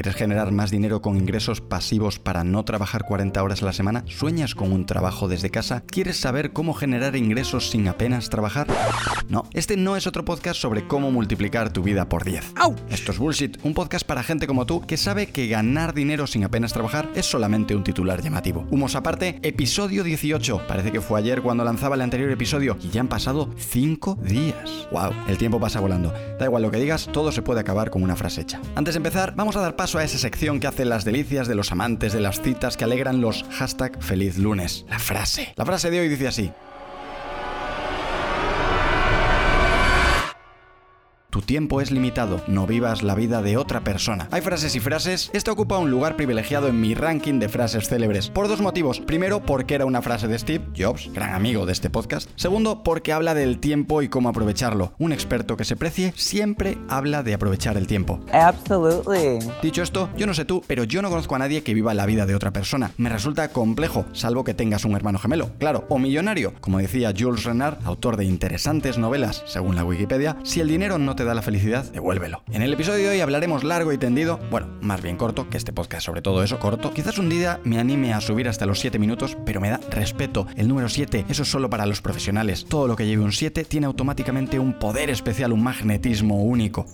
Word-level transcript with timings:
¿Quieres 0.00 0.16
generar 0.16 0.50
más 0.50 0.70
dinero 0.70 1.02
con 1.02 1.18
ingresos 1.18 1.60
pasivos 1.60 2.18
para 2.18 2.42
no 2.42 2.64
trabajar 2.64 3.04
40 3.04 3.42
horas 3.42 3.60
a 3.60 3.66
la 3.66 3.74
semana? 3.74 4.02
¿Sueñas 4.06 4.54
con 4.54 4.72
un 4.72 4.86
trabajo 4.86 5.28
desde 5.28 5.50
casa? 5.50 5.82
¿Quieres 5.86 6.16
saber 6.16 6.54
cómo 6.54 6.72
generar 6.72 7.16
ingresos 7.16 7.68
sin 7.68 7.86
apenas 7.86 8.30
trabajar? 8.30 8.66
No, 9.28 9.44
este 9.52 9.76
no 9.76 9.96
es 9.96 10.06
otro 10.06 10.24
podcast 10.24 10.58
sobre 10.58 10.86
cómo 10.88 11.10
multiplicar 11.10 11.70
tu 11.70 11.82
vida 11.82 12.08
por 12.08 12.24
10. 12.24 12.52
¡Au! 12.56 12.74
Esto 12.88 13.12
es 13.12 13.18
bullshit, 13.18 13.58
un 13.62 13.74
podcast 13.74 14.06
para 14.06 14.22
gente 14.22 14.46
como 14.46 14.64
tú 14.64 14.80
que 14.80 14.96
sabe 14.96 15.26
que 15.26 15.48
ganar 15.48 15.92
dinero 15.92 16.26
sin 16.26 16.44
apenas 16.44 16.72
trabajar 16.72 17.10
es 17.14 17.26
solamente 17.26 17.76
un 17.76 17.84
titular 17.84 18.22
llamativo. 18.22 18.66
Humos 18.70 18.94
aparte, 18.94 19.38
episodio 19.42 20.02
18. 20.02 20.66
Parece 20.66 20.92
que 20.92 21.02
fue 21.02 21.18
ayer 21.18 21.42
cuando 21.42 21.62
lanzaba 21.62 21.96
el 21.96 22.00
anterior 22.00 22.30
episodio 22.30 22.78
y 22.80 22.88
ya 22.88 23.02
han 23.02 23.08
pasado 23.08 23.50
5 23.54 24.14
días. 24.22 24.88
¡Wow! 24.92 25.12
El 25.28 25.36
tiempo 25.36 25.60
pasa 25.60 25.78
volando. 25.78 26.10
Da 26.38 26.46
igual 26.46 26.62
lo 26.62 26.70
que 26.70 26.78
digas, 26.78 27.06
todo 27.12 27.32
se 27.32 27.42
puede 27.42 27.60
acabar 27.60 27.90
con 27.90 28.02
una 28.02 28.16
frase 28.16 28.40
hecha. 28.40 28.62
Antes 28.76 28.94
de 28.94 28.98
empezar, 29.00 29.34
vamos 29.36 29.56
a 29.56 29.60
dar 29.60 29.76
paso 29.76 29.89
a 29.98 30.04
esa 30.04 30.18
sección 30.18 30.60
que 30.60 30.66
hace 30.66 30.84
las 30.84 31.04
delicias 31.04 31.48
de 31.48 31.54
los 31.54 31.72
amantes 31.72 32.12
de 32.12 32.20
las 32.20 32.40
citas 32.40 32.76
que 32.76 32.84
alegran 32.84 33.20
los 33.20 33.44
hashtag 33.50 34.02
feliz 34.02 34.38
lunes. 34.38 34.84
La 34.88 34.98
frase. 34.98 35.52
La 35.56 35.64
frase 35.64 35.90
de 35.90 36.00
hoy 36.00 36.08
dice 36.08 36.28
así. 36.28 36.52
Tu 41.30 41.42
tiempo 41.42 41.80
es 41.80 41.92
limitado, 41.92 42.42
no 42.48 42.66
vivas 42.66 43.04
la 43.04 43.14
vida 43.14 43.40
de 43.40 43.56
otra 43.56 43.84
persona. 43.84 44.26
Hay 44.32 44.40
frases 44.40 44.74
y 44.74 44.80
frases, 44.80 45.30
esta 45.32 45.52
ocupa 45.52 45.78
un 45.78 45.88
lugar 45.88 46.16
privilegiado 46.16 46.66
en 46.66 46.80
mi 46.80 46.94
ranking 46.94 47.38
de 47.38 47.48
frases 47.48 47.88
célebres, 47.88 48.28
por 48.28 48.48
dos 48.48 48.60
motivos. 48.60 48.98
Primero, 48.98 49.40
porque 49.40 49.76
era 49.76 49.86
una 49.86 50.02
frase 50.02 50.26
de 50.26 50.36
Steve 50.36 50.64
Jobs, 50.76 51.08
gran 51.12 51.32
amigo 51.32 51.66
de 51.66 51.72
este 51.72 51.88
podcast. 51.88 52.28
Segundo, 52.34 52.82
porque 52.82 53.12
habla 53.12 53.34
del 53.34 53.60
tiempo 53.60 54.02
y 54.02 54.08
cómo 54.08 54.28
aprovecharlo. 54.28 54.92
Un 54.98 55.12
experto 55.12 55.56
que 55.56 55.64
se 55.64 55.76
precie 55.76 56.12
siempre 56.16 56.78
habla 56.88 57.22
de 57.22 57.34
aprovechar 57.34 57.76
el 57.76 57.86
tiempo. 57.86 58.18
Absolutely. 58.32 59.38
Dicho 59.62 59.84
esto, 59.84 60.10
yo 60.16 60.26
no 60.26 60.34
sé 60.34 60.44
tú, 60.44 60.64
pero 60.66 60.82
yo 60.82 61.00
no 61.00 61.10
conozco 61.10 61.36
a 61.36 61.38
nadie 61.38 61.62
que 61.62 61.74
viva 61.74 61.94
la 61.94 62.06
vida 62.06 62.26
de 62.26 62.34
otra 62.34 62.50
persona. 62.50 62.90
Me 62.96 63.08
resulta 63.08 63.52
complejo, 63.52 64.04
salvo 64.14 64.42
que 64.42 64.54
tengas 64.54 64.84
un 64.84 64.96
hermano 64.96 65.20
gemelo, 65.20 65.52
claro, 65.60 65.86
o 65.90 65.98
millonario. 66.00 66.54
Como 66.60 66.78
decía 66.78 67.14
Jules 67.16 67.44
Renard, 67.44 67.78
autor 67.84 68.16
de 68.16 68.24
interesantes 68.24 68.98
novelas, 68.98 69.44
según 69.46 69.76
la 69.76 69.84
Wikipedia, 69.84 70.36
si 70.42 70.60
el 70.60 70.66
dinero 70.66 70.98
no 70.98 71.14
te 71.14 71.19
da 71.24 71.34
la 71.34 71.42
felicidad, 71.42 71.84
devuélvelo. 71.92 72.42
En 72.52 72.62
el 72.62 72.72
episodio 72.72 73.04
de 73.04 73.10
hoy 73.10 73.20
hablaremos 73.20 73.64
largo 73.64 73.92
y 73.92 73.98
tendido, 73.98 74.38
bueno, 74.50 74.68
más 74.80 75.02
bien 75.02 75.16
corto, 75.16 75.48
que 75.48 75.56
este 75.56 75.72
podcast 75.72 76.06
sobre 76.06 76.22
todo 76.22 76.42
eso, 76.42 76.58
corto. 76.58 76.92
Quizás 76.92 77.18
un 77.18 77.28
día 77.28 77.60
me 77.64 77.78
anime 77.78 78.12
a 78.12 78.20
subir 78.20 78.48
hasta 78.48 78.66
los 78.66 78.80
7 78.80 78.98
minutos, 78.98 79.36
pero 79.44 79.60
me 79.60 79.70
da 79.70 79.80
respeto. 79.90 80.46
El 80.56 80.68
número 80.68 80.88
7, 80.88 81.26
eso 81.28 81.42
es 81.42 81.50
solo 81.50 81.70
para 81.70 81.86
los 81.86 82.00
profesionales. 82.00 82.66
Todo 82.68 82.88
lo 82.88 82.96
que 82.96 83.06
lleve 83.06 83.22
un 83.22 83.32
7 83.32 83.64
tiene 83.64 83.86
automáticamente 83.86 84.58
un 84.58 84.78
poder 84.78 85.10
especial, 85.10 85.52
un 85.52 85.62
magnetismo 85.62 86.42
único. 86.42 86.86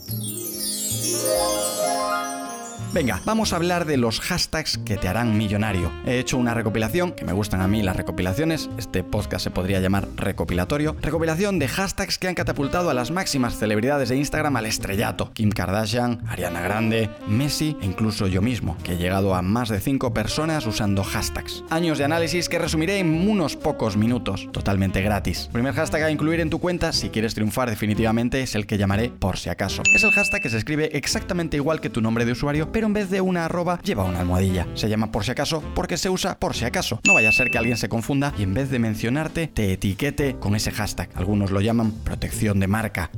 Venga, 2.92 3.20
vamos 3.26 3.52
a 3.52 3.56
hablar 3.56 3.84
de 3.84 3.98
los 3.98 4.20
hashtags 4.20 4.78
que 4.78 4.96
te 4.96 5.08
harán 5.08 5.36
millonario. 5.36 5.92
He 6.06 6.18
hecho 6.18 6.38
una 6.38 6.54
recopilación, 6.54 7.12
que 7.12 7.24
me 7.24 7.32
gustan 7.32 7.60
a 7.60 7.68
mí 7.68 7.82
las 7.82 7.96
recopilaciones, 7.96 8.70
este 8.78 9.04
podcast 9.04 9.44
se 9.44 9.50
podría 9.50 9.80
llamar 9.80 10.08
recopilatorio, 10.16 10.96
recopilación 11.02 11.58
de 11.58 11.68
hashtags 11.68 12.18
que 12.18 12.28
han 12.28 12.34
catapultado 12.34 12.88
a 12.88 12.94
las 12.94 13.10
máximas 13.10 13.58
celebridades 13.58 14.08
de 14.08 14.16
Instagram 14.16 14.56
al 14.56 14.66
estrellato. 14.66 15.30
Kim 15.34 15.50
Kardashian, 15.50 16.22
Ariana 16.26 16.62
Grande, 16.62 17.10
Messi 17.28 17.76
e 17.82 17.86
incluso 17.86 18.28
yo 18.28 18.40
mismo, 18.40 18.78
que 18.82 18.92
he 18.92 18.96
llegado 18.96 19.34
a 19.34 19.42
más 19.42 19.68
de 19.68 19.80
5 19.80 20.14
personas 20.14 20.64
usando 20.66 21.04
hashtags. 21.04 21.64
Años 21.68 21.98
de 21.98 22.04
análisis 22.04 22.48
que 22.48 22.58
resumiré 22.58 22.98
en 22.98 23.28
unos 23.28 23.56
pocos 23.56 23.96
minutos, 23.96 24.48
totalmente 24.52 25.02
gratis. 25.02 25.50
primer 25.52 25.74
hashtag 25.74 26.04
a 26.04 26.10
incluir 26.10 26.40
en 26.40 26.48
tu 26.48 26.60
cuenta 26.60 26.92
si 26.92 27.10
quieres 27.10 27.34
triunfar 27.34 27.68
definitivamente 27.68 28.40
es 28.40 28.54
el 28.54 28.66
que 28.66 28.78
llamaré 28.78 29.10
por 29.10 29.36
si 29.36 29.50
acaso. 29.50 29.82
Es 29.92 30.02
el 30.02 30.12
hashtag 30.12 30.40
que 30.40 30.50
se 30.50 30.56
escribe 30.56 30.96
exactamente 30.96 31.58
igual 31.58 31.80
que 31.80 31.90
tu 31.90 32.00
nombre 32.00 32.24
de 32.24 32.32
usuario, 32.32 32.72
pero 32.72 32.85
en 32.86 32.92
vez 32.92 33.10
de 33.10 33.20
una 33.20 33.44
arroba 33.44 33.80
lleva 33.82 34.04
una 34.04 34.20
almohadilla. 34.20 34.66
Se 34.74 34.88
llama 34.88 35.10
por 35.10 35.24
si 35.24 35.32
acaso 35.32 35.62
porque 35.74 35.96
se 35.96 36.10
usa 36.10 36.38
por 36.38 36.54
si 36.54 36.64
acaso. 36.64 37.00
No 37.06 37.14
vaya 37.14 37.28
a 37.28 37.32
ser 37.32 37.50
que 37.50 37.58
alguien 37.58 37.76
se 37.76 37.88
confunda 37.88 38.32
y 38.38 38.42
en 38.42 38.54
vez 38.54 38.70
de 38.70 38.78
mencionarte 38.78 39.48
te 39.48 39.72
etiquete 39.72 40.36
con 40.36 40.54
ese 40.54 40.70
hashtag. 40.70 41.10
Algunos 41.14 41.50
lo 41.50 41.60
llaman 41.60 41.92
protección 41.92 42.60
de 42.60 42.66
marca. 42.66 43.10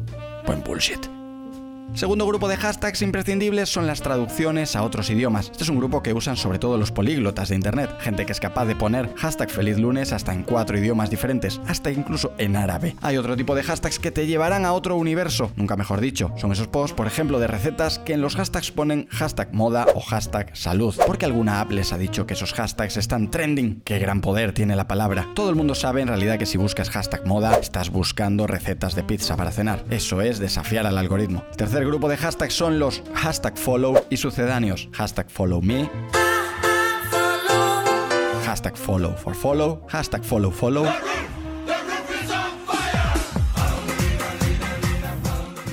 Buen 0.47 0.63
bullshit. 0.65 1.18
Segundo 1.95 2.27
grupo 2.27 2.49
de 2.49 2.57
hashtags 2.57 3.03
imprescindibles 3.03 3.71
son 3.71 3.87
las 3.87 4.03
traducciones 4.03 4.77
a 4.77 4.83
otros 4.83 5.09
idiomas. 5.11 5.49
Este 5.51 5.65
es 5.65 5.71
un 5.71 5.79
grupo 5.79 6.03
que 6.03 6.13
usan 6.13 6.37
sobre 6.37 6.59
todo 6.59 6.77
los 6.77 6.93
políglotas 6.93 7.49
de 7.49 7.55
internet, 7.55 7.91
gente 8.01 8.27
que 8.27 8.33
es 8.33 8.41
capaz 8.41 8.67
de 8.67 8.77
poner 8.77 9.13
hashtag 9.17 9.51
feliz 9.51 9.79
lunes 9.79 10.13
hasta 10.13 10.33
en 10.33 10.43
cuatro 10.43 10.79
idiomas 10.79 11.11
diferentes, 11.11 11.61
hasta 11.67 11.91
incluso 11.91 12.35
en 12.39 12.57
árabe. 12.57 12.95
Hay 13.01 13.17
otro 13.17 13.37
tipo 13.37 13.55
de 13.55 13.63
hashtags 13.63 13.99
que 13.99 14.11
te 14.11 14.27
llevarán 14.27 14.65
a 14.65 14.75
otro 14.75 14.97
universo, 14.97 15.51
nunca 15.57 15.77
mejor 15.77 16.01
dicho. 16.01 16.33
Son 16.37 16.53
esos 16.53 16.69
posts, 16.69 16.95
por 16.95 17.07
ejemplo, 17.07 17.41
de 17.41 17.47
recetas 17.47 17.99
que 17.99 18.13
en 18.13 18.21
los 18.21 18.37
hashtags 18.37 18.71
ponen 18.71 19.09
hashtag 19.11 19.53
moda 19.55 19.87
o 19.95 20.01
hashtag 20.01 20.55
salud, 20.57 20.95
porque 21.07 21.25
alguna 21.25 21.61
app 21.61 21.73
les 21.73 21.93
ha 21.93 21.99
dicho 21.99 22.27
que 22.27 22.35
esos 22.35 22.53
hashtags 22.53 22.99
están 22.99 23.31
trending. 23.31 23.81
Qué 23.85 23.99
gran 23.99 24.21
poder 24.21 24.53
tiene 24.53 24.77
la 24.77 24.87
palabra. 24.87 25.27
Todo 25.35 25.51
el 25.51 25.57
mundo 25.57 25.75
sabe 25.75 26.03
en 26.03 26.09
realidad 26.09 26.39
que 26.39 26.47
si 26.47 26.59
buscas 26.59 26.91
hashtag 26.91 27.27
moda, 27.27 27.57
estás 27.57 27.91
buscando 27.91 28.47
recetas 28.47 28.95
de 28.95 29.03
pizza 29.03 29.37
para 29.37 29.51
cenar. 29.51 29.85
Eso 29.91 30.21
es 30.21 30.39
desafiar 30.39 30.87
al 30.87 30.99
algoritmo. 30.99 31.45
Tercer 31.57 31.78
grupo 31.85 32.09
de 32.09 32.17
hashtags 32.17 32.55
son 32.55 32.79
los 32.79 33.03
hashtag 33.15 33.57
follow 33.57 34.05
y 34.11 34.17
sucedáneos. 34.17 34.89
Hashtag 34.93 35.31
follow 35.31 35.61
me. 35.61 35.89
Hashtag 38.47 38.77
follow 38.77 39.15
for 39.17 39.35
follow. 39.35 39.87
Hashtag 39.89 40.25
follow 40.25 40.51
follow. 40.51 40.87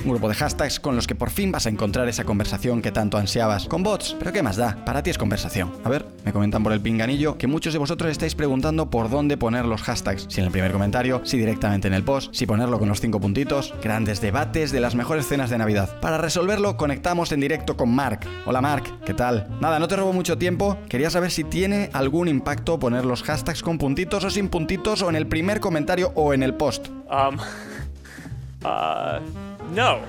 Un 0.06 0.12
grupo 0.12 0.28
de 0.28 0.34
hashtags 0.34 0.78
con 0.78 0.94
los 0.94 1.06
que 1.06 1.14
por 1.14 1.30
fin 1.30 1.50
vas 1.50 1.66
a 1.66 1.68
encontrar 1.68 2.08
esa 2.08 2.24
conversación 2.24 2.80
que 2.80 2.92
tanto 2.92 3.18
ansiabas. 3.18 3.66
Con 3.66 3.82
bots, 3.82 4.16
pero 4.18 4.32
¿qué 4.32 4.42
más 4.42 4.56
da? 4.56 4.84
Para 4.84 5.02
ti 5.02 5.10
es 5.10 5.18
conversación. 5.18 5.72
A 5.84 5.88
ver, 5.88 6.06
me 6.24 6.32
comentan 6.32 6.62
por 6.62 6.72
el 6.72 6.80
pinganillo 6.80 7.36
que 7.36 7.46
muchos 7.46 7.72
de 7.72 7.78
vosotros 7.78 8.10
estáis 8.10 8.34
preguntando 8.34 8.88
por 8.88 9.10
dónde 9.10 9.36
poner 9.36 9.64
los 9.64 9.82
hashtags. 9.82 10.26
Si 10.28 10.40
en 10.40 10.46
el 10.46 10.52
primer 10.52 10.72
comentario, 10.72 11.20
si 11.24 11.38
directamente 11.38 11.88
en 11.88 11.94
el 11.94 12.04
post, 12.04 12.32
si 12.32 12.46
ponerlo 12.46 12.78
con 12.78 12.88
los 12.88 13.00
cinco 13.00 13.20
puntitos. 13.20 13.74
Grandes 13.82 14.20
debates 14.20 14.70
de 14.70 14.80
las 14.80 14.94
mejores 14.94 15.26
cenas 15.26 15.50
de 15.50 15.58
Navidad. 15.58 16.00
Para 16.00 16.18
resolverlo, 16.18 16.76
conectamos 16.76 17.32
en 17.32 17.40
directo 17.40 17.76
con 17.76 17.92
Mark. 17.94 18.20
Hola 18.46 18.60
Mark, 18.60 18.84
¿qué 19.04 19.14
tal? 19.14 19.48
Nada, 19.60 19.78
no 19.80 19.88
te 19.88 19.96
robo 19.96 20.12
mucho 20.12 20.38
tiempo. 20.38 20.78
Quería 20.88 21.10
saber 21.10 21.32
si 21.32 21.42
tiene 21.42 21.90
algún 21.92 22.28
impacto 22.28 22.78
poner 22.78 23.04
los 23.04 23.22
hashtags 23.24 23.62
con 23.62 23.78
puntitos 23.78 24.22
o 24.24 24.30
sin 24.30 24.48
puntitos 24.48 25.02
o 25.02 25.08
en 25.08 25.16
el 25.16 25.26
primer 25.26 25.60
comentario 25.60 26.12
o 26.14 26.32
en 26.32 26.42
el 26.42 26.54
post. 26.54 26.88
Um. 27.10 27.38
Uh. 28.64 29.55
No. 29.72 30.00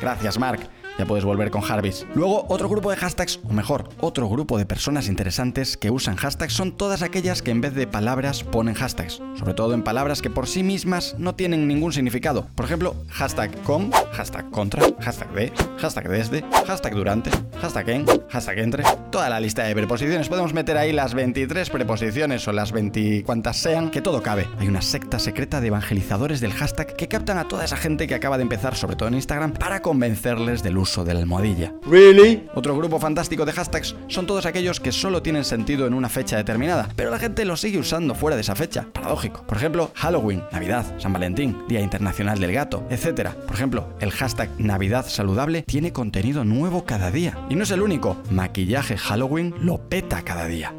Gracias, 0.00 0.38
Mark. 0.38 0.73
Ya 0.98 1.06
puedes 1.06 1.24
volver 1.24 1.50
con 1.50 1.62
Jarvis. 1.62 2.06
Luego, 2.14 2.46
otro 2.48 2.68
grupo 2.68 2.90
de 2.90 2.96
hashtags, 2.96 3.40
o 3.48 3.52
mejor, 3.52 3.88
otro 4.00 4.28
grupo 4.28 4.58
de 4.58 4.66
personas 4.66 5.08
interesantes 5.08 5.76
que 5.76 5.90
usan 5.90 6.14
hashtags 6.14 6.52
son 6.52 6.76
todas 6.76 7.02
aquellas 7.02 7.42
que 7.42 7.50
en 7.50 7.60
vez 7.60 7.74
de 7.74 7.88
palabras 7.88 8.44
ponen 8.44 8.74
hashtags. 8.74 9.20
Sobre 9.34 9.54
todo 9.54 9.74
en 9.74 9.82
palabras 9.82 10.22
que 10.22 10.30
por 10.30 10.46
sí 10.46 10.62
mismas 10.62 11.16
no 11.18 11.34
tienen 11.34 11.66
ningún 11.66 11.92
significado. 11.92 12.46
Por 12.54 12.66
ejemplo, 12.66 12.94
hashtag 13.08 13.50
con, 13.62 13.90
hashtag 14.12 14.48
contra, 14.50 14.82
hashtag 15.00 15.32
de, 15.32 15.52
hashtag 15.78 16.08
desde, 16.08 16.44
hashtag 16.64 16.94
durante, 16.94 17.30
hashtag 17.60 17.88
en, 17.90 18.06
hashtag 18.28 18.58
entre. 18.60 18.84
Toda 19.10 19.28
la 19.28 19.40
lista 19.40 19.64
de 19.64 19.74
preposiciones. 19.74 20.28
Podemos 20.28 20.54
meter 20.54 20.76
ahí 20.76 20.92
las 20.92 21.14
23 21.14 21.70
preposiciones 21.70 22.46
o 22.46 22.52
las 22.52 22.70
20 22.70 23.24
cuantas 23.24 23.56
sean, 23.56 23.90
que 23.90 24.00
todo 24.00 24.22
cabe. 24.22 24.46
Hay 24.58 24.68
una 24.68 24.82
secta 24.82 25.18
secreta 25.18 25.60
de 25.60 25.68
evangelizadores 25.68 26.40
del 26.40 26.52
hashtag 26.52 26.94
que 26.94 27.08
captan 27.08 27.38
a 27.38 27.48
toda 27.48 27.64
esa 27.64 27.76
gente 27.76 28.06
que 28.06 28.14
acaba 28.14 28.36
de 28.36 28.42
empezar, 28.42 28.76
sobre 28.76 28.94
todo 28.94 29.08
en 29.08 29.14
Instagram, 29.14 29.54
para 29.54 29.82
convencerles 29.82 30.62
del 30.62 30.78
uso 30.78 30.83
de 30.84 31.14
la 31.14 31.20
almohadilla. 31.20 31.72
Really? 31.86 32.46
Otro 32.54 32.76
grupo 32.76 32.98
fantástico 32.98 33.44
de 33.44 33.52
hashtags 33.52 33.96
son 34.08 34.26
todos 34.26 34.46
aquellos 34.46 34.80
que 34.80 34.92
solo 34.92 35.22
tienen 35.22 35.44
sentido 35.44 35.86
en 35.86 35.94
una 35.94 36.08
fecha 36.08 36.36
determinada, 36.36 36.88
pero 36.94 37.10
la 37.10 37.18
gente 37.18 37.44
los 37.44 37.60
sigue 37.60 37.78
usando 37.78 38.14
fuera 38.14 38.36
de 38.36 38.42
esa 38.42 38.54
fecha. 38.54 38.86
Paradójico. 38.92 39.44
Por 39.46 39.56
ejemplo, 39.56 39.90
Halloween, 39.94 40.42
Navidad, 40.52 40.84
San 40.98 41.12
Valentín, 41.12 41.56
Día 41.68 41.80
Internacional 41.80 42.38
del 42.38 42.52
Gato, 42.52 42.86
etc. 42.90 43.30
Por 43.46 43.56
ejemplo, 43.56 43.88
el 44.00 44.10
hashtag 44.10 44.50
Navidad 44.58 45.06
Saludable 45.08 45.62
tiene 45.62 45.92
contenido 45.92 46.44
nuevo 46.44 46.84
cada 46.84 47.10
día. 47.10 47.38
Y 47.48 47.54
no 47.54 47.62
es 47.62 47.70
el 47.70 47.82
único. 47.82 48.16
Maquillaje 48.30 48.98
Halloween 48.98 49.54
lo 49.60 49.78
peta 49.88 50.22
cada 50.22 50.46
día. 50.46 50.74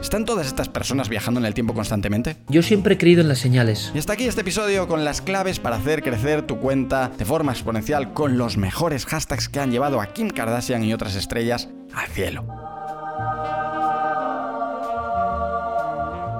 ¿Están 0.00 0.24
todas 0.24 0.46
estas 0.46 0.68
personas 0.68 1.08
viajando 1.08 1.40
en 1.40 1.46
el 1.46 1.54
tiempo 1.54 1.74
constantemente? 1.74 2.36
Yo 2.48 2.62
siempre 2.62 2.94
he 2.94 2.98
creído 2.98 3.22
en 3.22 3.28
las 3.28 3.38
señales. 3.38 3.92
Y 3.94 3.98
hasta 3.98 4.12
aquí 4.12 4.24
este 4.24 4.42
episodio 4.42 4.86
con 4.88 5.04
las 5.04 5.20
claves 5.20 5.58
para 5.58 5.76
hacer 5.76 6.02
crecer 6.02 6.42
tu 6.42 6.58
cuenta 6.58 7.10
de 7.16 7.24
forma 7.24 7.52
exponencial 7.52 8.12
con 8.12 8.38
los 8.38 8.56
mejores 8.56 9.06
hashtags 9.06 9.48
que 9.48 9.60
han 9.60 9.70
llevado 9.70 10.00
a 10.00 10.06
Kim 10.12 10.30
Kardashian 10.30 10.84
y 10.84 10.94
otras 10.94 11.16
estrellas 11.16 11.68
al 11.94 12.08
cielo. 12.08 12.65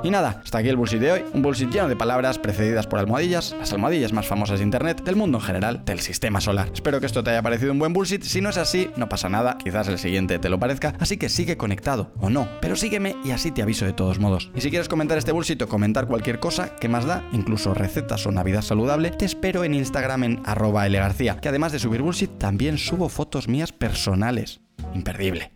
Y 0.07 0.11
nada, 0.13 0.41
hasta 0.45 0.59
aquí 0.59 0.69
el 0.69 0.77
bullshit 0.77 1.01
de 1.01 1.11
hoy. 1.11 1.25
Un 1.35 1.43
bullshit 1.43 1.69
lleno 1.69 1.89
de 1.89 1.97
palabras 1.97 2.39
precedidas 2.39 2.87
por 2.87 3.01
almohadillas, 3.01 3.57
las 3.59 3.73
almohadillas 3.73 4.13
más 4.13 4.25
famosas 4.25 4.61
de 4.61 4.65
internet, 4.65 5.03
del 5.03 5.17
mundo 5.17 5.39
en 5.39 5.45
general, 5.45 5.85
del 5.85 5.99
sistema 5.99 6.41
solar. 6.41 6.71
Espero 6.73 7.01
que 7.01 7.07
esto 7.07 7.25
te 7.25 7.31
haya 7.31 7.43
parecido 7.43 7.73
un 7.73 7.81
buen 7.81 7.93
bullshit. 7.93 8.23
Si 8.23 8.41
no 8.41 8.51
es 8.51 8.57
así, 8.57 8.89
no 8.97 9.09
pasa 9.09 9.29
nada. 9.29 9.59
Quizás 9.59 9.89
el 9.89 9.99
siguiente 9.99 10.39
te 10.39 10.49
lo 10.49 10.61
parezca. 10.61 10.95
Así 11.01 11.17
que 11.17 11.29
sigue 11.29 11.57
conectado, 11.57 12.13
o 12.21 12.31
no. 12.31 12.49
Pero 12.61 12.77
sígueme 12.77 13.17
y 13.25 13.33
así 13.33 13.51
te 13.51 13.63
aviso 13.63 13.85
de 13.85 13.95
todos 13.95 14.21
modos. 14.21 14.53
Y 14.55 14.61
si 14.61 14.71
quieres 14.71 14.89
comentar 14.89 15.19
este 15.19 15.33
bullshit 15.33 15.61
o 15.63 15.69
comentar 15.69 16.07
cualquier 16.07 16.39
cosa, 16.39 16.77
¿qué 16.77 16.89
más 16.89 17.05
da? 17.05 17.25
Incluso 17.33 17.75
recetas 17.75 18.25
o 18.29 18.31
Navidad 18.31 18.63
saludable, 18.63 19.11
te 19.11 19.25
espero 19.25 19.65
en 19.65 19.75
Instagram 19.75 20.23
en 20.23 20.43
arroba 20.45 20.87
García, 20.87 21.39
que 21.41 21.49
además 21.49 21.73
de 21.73 21.81
subir 21.81 22.03
bullshit, 22.03 22.39
también 22.39 22.79
subo 22.79 23.09
fotos 23.09 23.49
mías 23.49 23.73
personales. 23.73 24.61
Imperdible. 24.95 25.51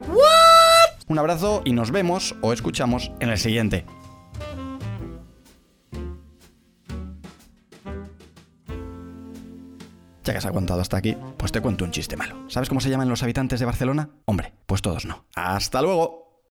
Un 1.06 1.18
abrazo 1.20 1.62
y 1.64 1.72
nos 1.72 1.92
vemos 1.92 2.34
o 2.40 2.52
escuchamos 2.52 3.12
en 3.20 3.28
el 3.28 3.38
siguiente. 3.38 3.84
Ya 10.24 10.32
que 10.32 10.38
has 10.38 10.46
aguantado 10.46 10.80
hasta 10.80 10.96
aquí, 10.96 11.16
pues 11.36 11.50
te 11.52 11.60
cuento 11.60 11.84
un 11.84 11.90
chiste 11.92 12.16
malo. 12.16 12.36
¿Sabes 12.48 12.68
cómo 12.68 12.80
se 12.80 12.90
llaman 12.90 13.08
los 13.08 13.22
habitantes 13.22 13.58
de 13.60 13.66
Barcelona? 13.66 14.10
Hombre, 14.26 14.52
pues 14.66 14.82
todos 14.82 15.06
no. 15.06 15.24
¡Hasta 15.34 15.80
luego! 15.80 16.19